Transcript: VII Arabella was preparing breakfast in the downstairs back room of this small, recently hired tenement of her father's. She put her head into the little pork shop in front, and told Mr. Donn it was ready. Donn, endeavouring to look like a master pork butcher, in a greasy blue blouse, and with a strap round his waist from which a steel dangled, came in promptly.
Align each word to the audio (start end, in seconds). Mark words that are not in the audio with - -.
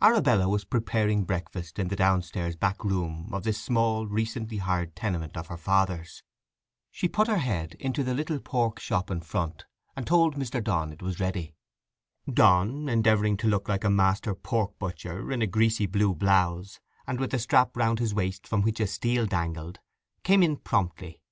VII 0.00 0.06
Arabella 0.08 0.48
was 0.48 0.64
preparing 0.64 1.22
breakfast 1.22 1.78
in 1.78 1.86
the 1.86 1.94
downstairs 1.94 2.56
back 2.56 2.82
room 2.84 3.32
of 3.32 3.44
this 3.44 3.62
small, 3.62 4.08
recently 4.08 4.56
hired 4.56 4.96
tenement 4.96 5.36
of 5.36 5.46
her 5.46 5.56
father's. 5.56 6.24
She 6.90 7.06
put 7.06 7.28
her 7.28 7.38
head 7.38 7.74
into 7.78 8.02
the 8.02 8.14
little 8.14 8.40
pork 8.40 8.80
shop 8.80 9.12
in 9.12 9.20
front, 9.20 9.64
and 9.94 10.04
told 10.08 10.34
Mr. 10.34 10.60
Donn 10.60 10.92
it 10.92 11.02
was 11.02 11.20
ready. 11.20 11.54
Donn, 12.28 12.88
endeavouring 12.88 13.36
to 13.36 13.46
look 13.46 13.68
like 13.68 13.84
a 13.84 13.90
master 13.90 14.34
pork 14.34 14.76
butcher, 14.80 15.30
in 15.30 15.40
a 15.40 15.46
greasy 15.46 15.86
blue 15.86 16.12
blouse, 16.12 16.80
and 17.06 17.20
with 17.20 17.32
a 17.34 17.38
strap 17.38 17.76
round 17.76 18.00
his 18.00 18.12
waist 18.12 18.48
from 18.48 18.62
which 18.62 18.80
a 18.80 18.88
steel 18.88 19.24
dangled, 19.24 19.78
came 20.24 20.42
in 20.42 20.56
promptly. 20.56 21.22